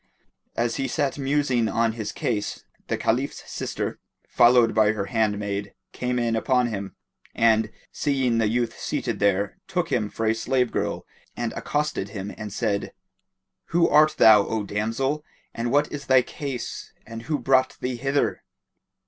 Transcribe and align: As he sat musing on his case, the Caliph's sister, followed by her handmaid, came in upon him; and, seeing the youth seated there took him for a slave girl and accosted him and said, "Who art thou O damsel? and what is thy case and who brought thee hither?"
As 0.57 0.77
he 0.77 0.87
sat 0.87 1.19
musing 1.19 1.67
on 1.69 1.91
his 1.91 2.11
case, 2.11 2.63
the 2.87 2.97
Caliph's 2.97 3.47
sister, 3.47 3.99
followed 4.27 4.73
by 4.73 4.93
her 4.93 5.05
handmaid, 5.05 5.75
came 5.91 6.17
in 6.17 6.35
upon 6.35 6.69
him; 6.69 6.95
and, 7.35 7.69
seeing 7.91 8.39
the 8.39 8.47
youth 8.47 8.75
seated 8.79 9.19
there 9.19 9.59
took 9.67 9.91
him 9.91 10.09
for 10.09 10.25
a 10.25 10.33
slave 10.33 10.71
girl 10.71 11.05
and 11.37 11.53
accosted 11.53 12.09
him 12.09 12.33
and 12.35 12.51
said, 12.51 12.93
"Who 13.65 13.87
art 13.87 14.15
thou 14.17 14.47
O 14.47 14.63
damsel? 14.63 15.23
and 15.53 15.69
what 15.71 15.91
is 15.91 16.07
thy 16.07 16.23
case 16.23 16.91
and 17.05 17.21
who 17.29 17.37
brought 17.37 17.77
thee 17.79 17.97
hither?" 17.97 18.41